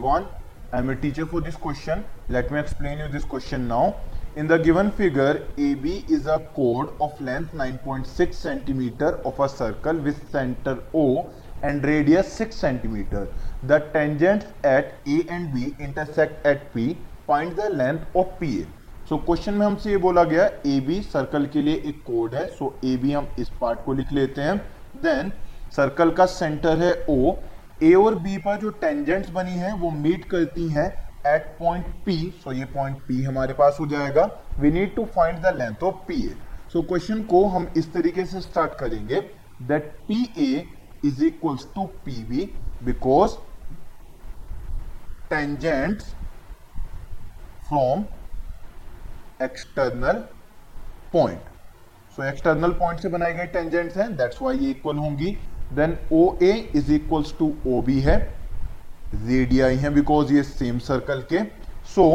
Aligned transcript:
everyone. 0.00 0.26
I 0.72 0.78
am 0.78 0.88
a 0.88 0.96
teacher 0.96 1.26
for 1.26 1.42
this 1.42 1.56
question. 1.56 2.04
Let 2.30 2.50
me 2.50 2.58
explain 2.58 3.00
you 3.00 3.08
this 3.08 3.24
question 3.24 3.68
now. 3.68 3.96
In 4.34 4.46
the 4.46 4.56
given 4.58 4.90
figure, 4.90 5.46
AB 5.58 6.06
is 6.08 6.26
a 6.26 6.38
chord 6.54 6.88
of 7.02 7.20
length 7.20 7.52
9.6 7.52 8.32
centimeter 8.32 9.08
of 9.26 9.38
a 9.38 9.46
circle 9.46 9.98
with 9.98 10.16
center 10.30 10.82
O 10.94 11.28
and 11.62 11.84
radius 11.84 12.32
6 12.32 12.56
centimeter. 12.56 13.28
The 13.64 13.80
tangents 13.92 14.46
at 14.64 14.94
A 15.06 15.18
and 15.28 15.52
B 15.52 15.74
intersect 15.78 16.46
at 16.46 16.72
P. 16.72 16.96
Find 17.26 17.54
the 17.54 17.68
length 17.68 18.06
of 18.16 18.32
PA. 18.40 18.64
So 19.08 19.16
so, 19.16 19.24
question 19.26 19.54
में 19.54 19.66
हमसे 19.66 19.90
ये 19.90 19.96
बोला 20.06 20.22
गया 20.32 20.44
A 20.66 20.80
B 20.86 21.00
circle 21.02 21.46
के 21.52 21.62
लिए 21.62 21.82
एक 21.86 22.02
code 22.06 22.34
है 22.34 22.46
so 22.56 22.74
A 22.84 22.96
B 23.02 23.12
हम 23.12 23.28
इस 23.38 23.48
पार्ट 23.60 23.84
को 23.84 23.92
लिख 24.00 24.12
लेते 24.12 24.40
हैं 24.48 24.56
देन 25.04 25.32
सर्कल 25.76 26.10
का 26.18 26.26
सेंटर 26.26 26.78
है 26.78 26.92
ओ 27.10 27.34
ए 27.82 27.92
और 27.94 28.14
बी 28.18 28.36
पर 28.38 28.56
जो 28.60 28.70
टेंजेंट्स 28.70 29.30
बनी 29.30 29.50
है, 29.50 29.72
वो 29.74 29.90
मीट 29.90 30.24
करती 30.30 30.68
हैं 30.70 30.88
एट 31.26 31.46
पॉइंट 31.58 31.86
पी 32.04 32.16
सो 32.42 32.52
ये 32.52 32.64
पॉइंट 32.74 32.98
पी 33.08 33.22
हमारे 33.22 33.54
पास 33.54 33.76
हो 33.80 33.86
जाएगा। 33.86 34.24
We 34.58 34.70
need 34.70 34.94
to 34.96 35.04
find 35.16 35.38
the 35.38 35.54
length 35.56 35.82
of 35.84 36.06
P 36.08 36.20
A 36.22 36.34
so 36.72 36.82
question 36.82 37.22
को 37.30 37.44
हम 37.48 37.72
इस 37.76 37.92
तरीके 37.92 38.24
से 38.24 38.40
स्टार्ट 38.40 38.74
करेंगे 38.80 39.20
that 39.68 39.92
P 40.08 40.22
A 40.38 40.64
is 41.04 41.24
equals 41.24 41.66
to 41.74 41.84
P 42.04 42.22
B 42.24 42.48
because 42.84 43.36
tangents 45.30 46.14
from 47.68 48.04
external 49.42 50.24
point 51.12 51.48
so 52.18 52.24
external 52.24 52.70
point 52.80 53.00
से 53.00 53.08
बनाए 53.08 53.34
गए 53.34 53.46
टेंजेंट्स 53.48 53.96
हैं 53.96 54.14
दैट्स 54.16 54.42
वाई 54.42 54.58
ये 54.58 54.70
इक्वल 54.70 54.96
होंगी। 54.96 55.36
Then 55.72 55.96
O 56.12 56.36
A 56.42 56.52
is 56.76 56.92
equals 56.92 57.34
to 57.38 57.52
O 57.66 57.80
B 57.82 57.98
है। 58.00 58.18
रेडियाई 59.14 59.76
है 59.76 59.90
बिकॉज़ 59.90 60.32
ये 60.32 60.42
सेम 60.42 60.78
सर्कल 60.80 61.22
के। 61.32 61.42
So 61.94 62.06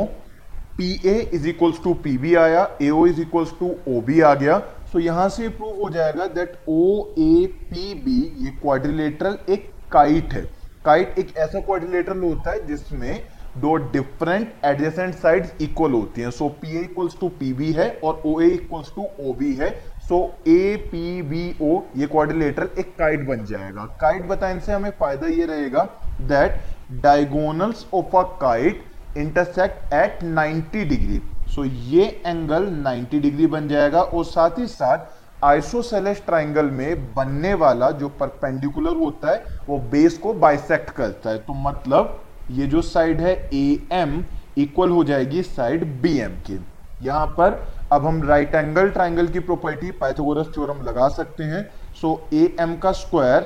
P 0.77 0.91
A 1.05 1.19
is 1.33 1.47
equals 1.49 1.83
to 1.83 1.93
P 2.03 2.17
B 2.17 2.33
आया 2.35 2.69
A 2.81 2.89
O 2.89 3.05
is 3.07 3.21
equals 3.21 3.53
to 3.59 3.75
O 3.87 4.01
B 4.01 4.19
आ 4.21 4.33
गया। 4.33 4.57
So 4.59 4.97
so, 4.97 5.05
यहाँ 5.05 5.27
से 5.29 5.47
प्रूव 5.49 5.81
हो 5.83 5.89
जाएगा 5.89 6.27
that 6.29 6.57
O 6.69 7.13
A 7.19 7.45
P 7.69 7.93
B 8.03 8.19
ये 8.45 8.51
क्वाड्रिलेटरल 8.61 9.37
एक 9.49 9.69
काइट 9.91 10.33
है। 10.33 10.41
काइट 10.85 11.19
एक 11.19 11.35
ऐसा 11.37 11.59
क्वाड्रिलेटरल 11.59 12.23
होता 12.23 12.51
है 12.51 12.65
जिसमें 12.67 13.21
दो 13.57 13.75
डिफरेंट 13.91 14.65
एडजेसेंट 14.65 15.13
साइड्स 15.15 15.53
इक्वल 15.61 15.91
होती 15.91 16.21
हैं। 16.21 16.31
So 16.31 16.47
P 16.61 16.77
A 16.77 16.81
equals 16.81 17.17
to 17.19 17.29
P 17.39 17.51
B 17.53 17.71
है 17.73 17.89
और 18.03 18.21
O 18.25 18.39
A 18.41 18.47
equals 18.47 18.91
to 18.95 19.07
O 19.21 19.33
B 19.33 19.53
है। 19.55 19.69
सो 20.07 20.19
ए 20.47 20.75
पी 20.91 21.21
बी 21.21 21.55
ओ 21.61 21.79
ये 21.97 22.07
क्वाड्रिलेटरल 22.07 22.69
एक 22.79 22.95
काइट 22.97 23.27
बन 23.27 23.45
जाएगा। 23.45 23.85
काइट 24.01 24.25
बताने 24.27 24.59
से 24.59 24.71
हमें 24.71 24.89
फ़ायदा 24.99 25.27
ये 25.27 25.45
रहेगा 25.45 25.83
that 26.23 26.59
diagonals 27.03 27.85
of 27.93 28.17
a 28.17 28.23
kite 28.41 28.83
intersect 29.17 29.93
at 29.93 30.19
90 30.25 30.83
degree 30.89 31.21
so 31.53 31.63
ये 31.63 32.05
एंगल 32.25 32.67
90 32.85 33.21
डिग्री 33.21 33.47
बन 33.47 33.67
जाएगा 33.67 34.01
और 34.01 34.25
साथ 34.25 34.59
ही 34.59 34.67
साथ 34.67 35.43
आइसोसेलेस 35.43 36.21
ट्राइंगल 36.25 36.65
में 36.71 37.13
बनने 37.13 37.53
वाला 37.53 37.89
जो 37.91 38.09
परपेंडिकुलर 38.19 38.95
होता 38.97 39.31
है, 39.31 39.43
वो 39.67 39.77
बेस 39.91 40.17
को 40.17 40.33
बाइसेक्ट 40.35 40.89
करता 40.89 41.29
है। 41.29 41.37
तो 41.37 41.53
मतलब 41.63 42.21
ये 42.51 42.67
जो 42.67 42.81
साइड 42.81 43.21
है 43.21 43.33
ए 43.53 43.87
एम 43.93 44.23
इक्वल 44.57 44.89
हो 44.89 45.03
जाएगी 45.03 45.41
साइड 45.43 45.83
बी 46.01 46.17
एम 46.19 46.35
के। 46.47 46.57
यहाँ 47.05 47.25
पर 47.37 47.63
अब 47.91 48.05
हम 48.05 48.21
राइट 48.23 48.55
एंगल 48.55 48.89
ट्राइंगल 48.89 49.27
की 49.27 49.39
प्रॉपर्टी 49.39 49.91
पाइथागोरस 49.93 50.47
थ्योरम 50.47 50.81
लगा 50.83 51.07
सकते 51.11 51.43
हैं। 51.43 51.63
सो 52.01 52.19
ए 52.33 52.55
एम 52.59 52.75
का 52.77 52.91
स्क्वायर 52.93 53.41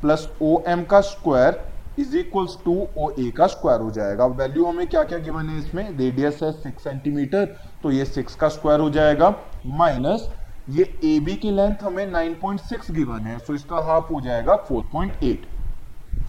प्लस 0.00 0.28
ओ 0.42 0.60
एम 0.68 0.82
का 0.84 1.00
square 1.00 1.60
is 1.98 2.16
equals 2.16 2.56
to 2.64 2.74
O 2.98 3.10
A 3.10 3.30
का 3.30 3.46
स्क्वायर 3.46 3.80
हो 3.80 3.90
जाएगा। 3.90 4.26
वैल्यू 4.26 4.64
हमें 4.64 4.86
क्या 4.86 5.02
क्या 5.04 5.18
गिवन 5.18 5.48
है 5.48 5.58
इसमें? 5.58 5.90
रेडियस 5.90 6.42
है 6.42 6.50
सिक्स 6.52 6.84
सेंटीमीटर 6.84 7.44
तो 7.82 7.90
ये 7.90 8.04
सिक्स 8.04 8.34
का 8.34 8.48
स्क्वायर 8.48 8.80
हो 8.80 8.90
जाएगा। 8.90 9.34
माइनस 9.66 10.28
ये 10.70 10.84
ए 11.04 11.18
बी 11.20 11.34
की 11.34 11.50
लेंथ 11.50 11.82
हमें 11.82 12.06
9.6 12.12 12.90
गिवन 12.90 13.20
है 13.20 13.38
सो 13.38 13.54
इसका 13.54 13.76
हाफ़ 13.84 14.12
हो 14.12 14.20
जाएगा 14.20 14.56
4.8 14.66 15.46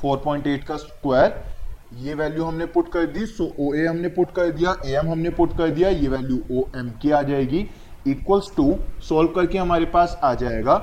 4.8 0.03 0.63
का 0.63 0.77
स्क्वायर 0.77 1.41
ये 1.97 2.13
वैल्यू 2.13 2.43
हमने 2.43 2.65
पुट 2.65 2.91
कर 2.91 3.05
दी 3.05 3.25
सो 3.25 3.43
ओ 3.59 3.73
ए 3.73 3.85
हमने 3.85 4.07
पुट 4.15 4.31
कर 4.35 4.51
दिया 4.51 4.75
ए 4.85 4.91
एम 4.95 5.07
हमने 5.11 5.29
पुट 5.37 5.57
कर 5.57 5.69
दिया 5.69 5.89
ये 5.89 6.07
वैल्यू 6.07 6.37
ओ 6.51 6.63
एम 6.79 6.89
की 7.01 7.11
आ 7.11 7.21
जाएगी 7.21 7.65
इक्वल्स 8.07 8.51
टू 8.55 8.77
सोल्व 9.07 9.31
करके 9.35 9.57
हमारे 9.57 9.85
पास 9.95 10.19
आ 10.23 10.33
जाएगा 10.33 10.75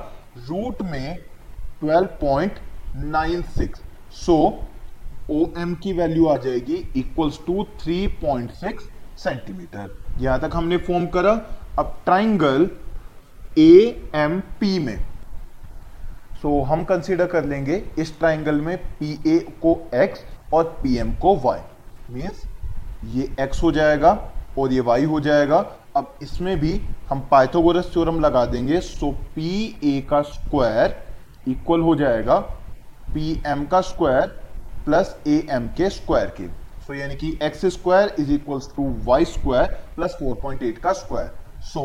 रूट 0.49 0.81
में 0.81 1.17
12.96 1.83 3.77
सो 4.15 4.35
ओ 5.31 5.45
एम 5.57 5.73
की 5.83 5.93
वैल्यू 5.93 6.27
आ 6.27 6.35
जाएगी 6.37 6.75
इक्वल्स 6.97 7.39
टू 7.47 7.65
3.6 7.87 8.81
सेंटीमीटर 9.17 9.95
यहाँ 10.21 10.39
तक 10.39 10.51
हमने 10.53 10.77
फॉर्म 10.87 11.05
करा 11.15 11.33
अब 11.79 11.97
ट्राइंगल 12.05 12.69
ए 13.57 13.73
एम 14.15 14.39
पी 14.59 14.79
में। 14.79 14.97
सो 16.41 16.47
so, 16.47 16.67
हम 16.67 16.83
कंसीडर 16.83 17.27
कर 17.27 17.45
लेंगे 17.45 17.83
इस 17.99 18.17
ट्राइंगल 18.19 18.61
में 18.61 18.77
पी 18.77 19.11
ए 19.27 19.39
को 19.61 19.71
एक्स 19.95 20.19
और 20.53 20.63
पी 20.83 20.95
एम 20.97 21.11
को 21.15 21.35
वाई 21.43 21.59
मीन्स 22.11 22.43
ये 23.15 23.29
एक्स 23.39 23.63
हो 23.63 23.71
जाएगा 23.71 24.11
और 24.59 24.73
ये 24.73 24.79
वाई 24.81 25.03
हो 25.05 25.19
जाएगा। 25.19 25.57
अब 25.95 26.17
इसमें 26.21 26.59
भी 26.59 26.71
हम 27.09 27.19
पाइथागोरस 27.31 27.91
थ्योरम 27.93 28.19
लगा 28.19 28.45
देंगे। 28.45 28.79
सो 28.81 29.11
पी 29.35 29.49
ए 29.83 29.99
का 30.09 30.21
स्क्वायर 30.21 30.97
इक्वल 31.47 31.81
हो 31.81 31.95
जाएगा 31.95 32.39
पी 33.13 33.31
एम 33.47 33.65
का 33.65 33.81
स्क्वायर 33.81 34.27
प्लस 34.85 35.15
ए 35.27 35.37
एम 35.51 35.67
के 35.77 35.89
स्क्वायर 35.89 36.33
के। 36.37 36.47
सो 36.87 36.93
यानी 36.93 37.15
कि 37.15 37.37
X 37.43 37.65
square 37.65 38.15
is 38.19 38.31
equals 38.31 38.69
to 38.75 38.83
Y 39.05 39.25
square 39.25 39.77
plus 39.95 40.15
four 40.19 40.35
point 40.43 40.63
eight 40.63 40.77
का 40.77 40.93
square 40.93 41.31
so 41.65 41.83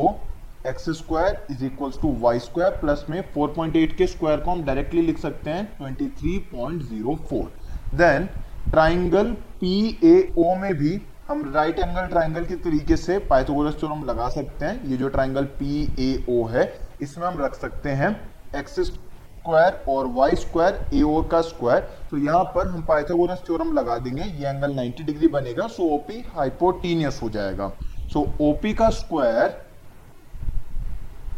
X 0.67 0.89
square 0.99 1.47
is 1.51 1.65
equals 1.65 2.01
to 2.01 2.13
Y 2.21 2.39
square 2.39 2.71
plus 2.81 3.05
में 3.11 3.23
4.8 3.35 3.95
के 3.97 4.07
स्क्वायर 4.07 4.41
को 4.41 4.51
हम 4.51 4.63
डायरेक्टली 4.65 5.03
लिख 5.03 5.19
सकते 5.19 5.51
हैं 5.51 5.65
23.04 5.79 7.47
then 7.95 8.29
triangle 8.71 9.33
P 9.61 9.99
A 10.05 10.33
O 10.39 10.55
में 10.57 10.75
भी 10.75 11.01
हम 11.29 11.43
राइट 11.55 11.79
एंगल 11.79 12.07
ट्राइंगल 12.07 12.45
के 12.45 12.55
तरीके 12.59 12.97
से 12.97 13.19
पाइथागोरस 13.29 13.75
थ्योरम 13.81 14.05
लगा 14.05 14.29
सकते 14.29 14.65
हैं। 14.65 14.85
ये 14.85 14.97
जो 14.97 15.09
ट्राइंगल 15.09 15.45
पी 15.59 15.83
ए 16.01 16.25
ओ 16.31 16.45
है, 16.47 16.73
इसमें 17.03 17.27
हम 17.27 17.39
रख 17.41 17.55
सकते 17.55 17.91
हैं 17.91 18.11
एक्स 18.57 18.81
स्क्वायर 18.81 19.85
और 19.89 20.07
वाई 20.15 20.37
स्क्वायर 20.37 20.89
ए 20.95 21.03
ओ 21.03 21.23
का 21.31 21.41
स्क्वायर 21.43 21.81
तो 22.11 22.19
यहाँ 22.19 22.45
पर 22.55 22.67
हम 22.69 22.83
पाइथागोरस 22.89 23.43
थ्योरम 23.47 23.73
लगा 23.75 23.97
देंगे। 23.99 24.23
ये 24.23 24.49
एंगल 24.49 24.75
90 24.75 25.07
डिग्री 25.07 25.29
बनेगा 25.29 25.67
सो 25.69 25.83
ओपी 25.95 26.25
हाइपोटीनियस 26.35 27.21
हो 27.23 27.31
जाएगा। 27.31 27.69
सो 28.13 28.27
ओपी 28.41 28.73
का 28.75 28.89
square 28.91 29.61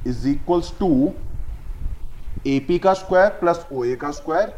is 0.07 0.27
equals 0.29 0.73
to 0.79 1.13
AP 2.47 2.79
का 2.79 2.93
स्क्वायर 2.95 3.29
प्लस 3.41 3.67
ओ 3.73 3.85
ए 3.85 3.95
का 3.97 4.11
स्क्वायर 4.13 4.55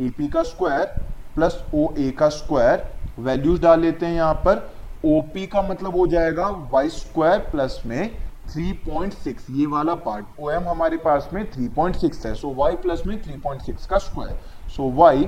एपी 0.00 0.28
का 0.28 0.42
स्क्वायर 0.44 0.94
प्लस 1.34 1.62
ओ 1.74 1.88
ए 1.98 2.10
का 2.18 2.28
स्क्वायर, 2.30 2.84
वैल्यूज़ 3.18 3.60
डाल 3.62 3.80
लेते 3.80 4.06
हैं 4.06 4.14
यहाँ 4.14 4.34
पर। 4.46 4.70
ओपी 5.06 5.46
का 5.46 5.62
मतलब 5.62 5.96
हो 5.96 6.06
जाएगा 6.06 6.48
वाई 6.72 6.88
स्क्वायर 6.90 7.38
प्लस 7.50 7.80
में 7.86 8.10
3.6 8.48 9.50
ये 9.50 9.66
वाला 9.66 9.94
पार्ट 10.04 10.40
ओ 10.40 10.50
एम 10.50 10.68
हमारे 10.68 10.96
पास 10.98 11.28
में 11.32 11.44
3.6 11.52 12.26
है। 12.26 12.34
सो 12.34 12.52
वाई 12.54 12.76
प्लस 12.76 13.02
में 13.06 13.16
3.6 13.22 13.86
का 13.86 13.98
स्क्वायर 13.98 14.38
सो 14.76 14.90
वाई 14.96 15.24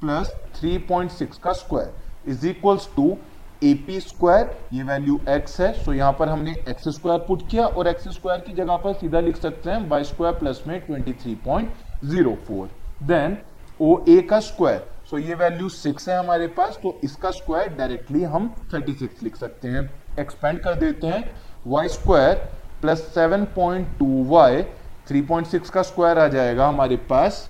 प्लस 0.00 0.32
3.6 0.56 1.38
का 1.38 1.52
square 1.52 2.30
is 2.30 2.46
equals 2.46 2.88
to 2.96 3.16
AP 3.64 4.00
square 4.00 4.50
ये 4.72 4.82
वैल्यू 4.82 5.18
एक्स 5.28 5.60
है। 5.60 5.72
सो 5.72 5.90
so 5.90 5.96
यहाँ 5.96 6.12
पर 6.18 6.28
हमने 6.28 6.52
एक्स 6.68 6.88
स्क्वायर 6.88 7.18
पुट 7.28 7.48
किया 7.50 7.66
और 7.66 7.88
एक्स 7.88 8.08
स्क्वायर 8.08 8.40
की 8.40 8.52
जगह 8.52 8.76
पर 8.76 8.92
सीधा 8.94 9.20
लिख 9.20 9.36
सकते 9.36 9.70
हैं 9.70 9.88
वाई 9.88 10.04
स्क्वायर 10.04 10.34
प्लस 10.38 10.62
में 10.66 10.80
23.04 10.86 12.68
देन 13.08 13.36
ओ 13.80 13.98
ए 14.08 14.20
का 14.30 14.40
स्क्वायर 14.40 14.90
सो 15.12 15.18
ये 15.18 15.34
वैल्यू 15.34 15.68
सिक्स 15.68 16.08
है 16.08 16.18
हमारे 16.18 16.46
पास 16.56 16.78
तो 16.82 16.90
इसका 17.04 17.30
स्क्वायर 17.30 17.72
डायरेक्टली 17.78 18.22
हम 18.34 18.44
36 18.74 19.22
लिख 19.22 19.34
सकते 19.36 19.68
हैं। 19.68 19.80
एक्सपेंड 20.20 20.60
कर 20.60 20.74
देते 20.74 21.06
हैं। 21.06 21.34
Y 21.66 21.88
square 21.88 22.34
plus 22.82 23.00
seven 23.14 23.44
point 23.56 23.88
two 23.98 24.06
Y 24.28 24.62
three 25.08 25.20
point 25.32 25.46
six 25.46 25.70
का 25.70 25.82
स्क्वायर 25.82 26.18
आ 26.18 26.26
जाएगा 26.28 26.68
हमारे 26.68 26.96
पास। 27.10 27.48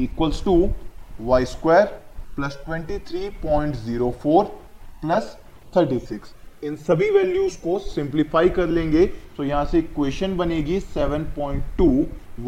Equals 0.00 0.42
to 0.44 0.54
Y 1.20 1.44
square 1.44 1.84
plus 2.36 2.58
twenty 2.64 2.98
three 3.10 3.28
point 3.42 3.74
zero 3.76 4.10
four 4.22 4.44
plus 5.02 5.36
thirty 5.76 5.98
six 6.06 6.34
इन 6.64 6.76
सभी 6.88 7.10
वैल्यूज़ 7.10 7.58
को 7.62 7.78
सिंप्लीफाई 7.90 8.48
कर 8.60 8.68
लेंगे। 8.68 9.06
तो 9.36 9.44
यहाँ 9.44 9.64
से 9.64 9.78
इक्वेशन 9.78 10.36
बनेगी 10.36 10.80
seven 10.80 11.24
point 11.36 11.62
two 11.78 11.90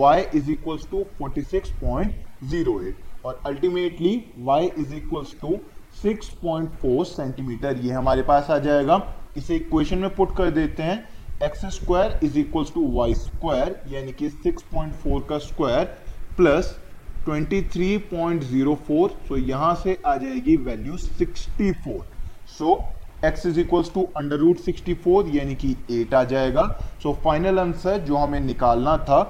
Y 0.01 0.25
is 0.35 0.51
equals 0.51 0.91
to 0.91 1.05
46.08 1.23 3.10
और 3.25 3.41
ultimately 3.47 4.13
y 4.49 4.63
is 4.81 4.95
equals 4.95 5.35
to 5.41 5.59
6.4 6.05 7.05
centimetre 7.07 7.77
ये 7.85 7.93
हमारे 7.93 8.23
पास 8.23 8.51
आ 8.51 8.59
जाएगा। 8.59 9.03
इसे 9.37 9.57
इक्वेशन 9.57 9.99
में 9.99 10.15
पुट 10.15 10.37
कर 10.37 10.51
देते 10.51 10.83
हैं। 10.83 10.99
X 11.45 11.65
square 11.75 12.21
is 12.25 12.39
equals 12.39 12.73
to 12.75 12.87
Y 12.93 13.15
square 13.17 13.81
यानी 13.93 14.13
कि 14.13 14.29
6.4 14.47 15.21
का 15.29 15.39
स्क्वायर 15.39 15.85
प्लस 16.37 16.77
23.04 17.29 19.11
सो 19.29 19.37
यहाँ 19.37 19.75
से 19.83 19.99
आ 20.07 20.17
जाएगी 20.17 20.57
value 20.59 20.97
64 20.97 22.01
so 22.59 22.79
x 23.25 23.47
is 23.47 23.61
equals 23.61 23.93
to 23.95 24.03
under 24.17 24.37
root 24.37 24.59
sixty 24.59 24.95
यानी 25.37 25.55
कि 25.55 25.75
8 25.93 26.15
आ 26.15 26.23
जाएगा। 26.25 26.63
सो 27.03 27.13
फाइनल 27.25 27.59
आंसर 27.59 27.99
जो 28.07 28.17
हमें 28.17 28.41
निकालना 28.41 28.97
था 29.09 29.23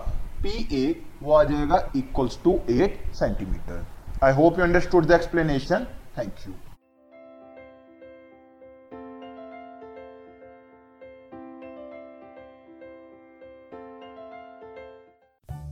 पी 0.42 0.68
ए 0.74 0.94
वो 1.22 1.32
आ 1.32 1.42
जाएगा 1.44 1.78
equals 1.96 2.38
to 2.44 2.58
8 2.70 3.12
centimetre 3.14 3.86
I 4.24 4.32
hope 4.32 4.58
you 4.58 4.64
understood 4.64 5.06
the 5.06 5.12
explanation 5.12 5.86
thank 6.18 6.48
you 6.48 6.54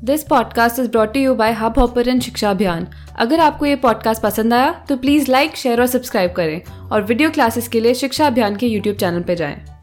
this 0.04 0.22
podcast 0.22 0.78
is 0.78 0.90
brought 0.90 1.16
you 1.16 1.34
by 1.34 1.52
Hubhopper 1.78 2.08
and 2.08 2.20
Shiksha 2.22 2.50
Abhiyan 2.50 2.86
अगर 3.16 3.40
आपको 3.40 3.66
ये 3.66 3.76
पॉडकास्ट 3.76 4.22
पसंद 4.22 4.54
आया 4.54 4.72
तो 4.88 4.96
प्लीज़ 4.96 5.30
लाइक 5.30 5.56
शेयर 5.56 5.80
और 5.80 5.86
सब्सक्राइब 5.86 6.32
करें 6.32 6.60
और 6.90 7.02
वीडियो 7.02 7.30
क्लासेस 7.30 7.68
के 7.68 7.80
लिए 7.80 7.94
शिक्षा 7.94 8.26
अभियान 8.26 8.56
के 8.56 8.66
यूट्यूब 8.66 8.96
चैनल 8.96 9.22
पर 9.22 9.34
जाएँ। 9.34 9.77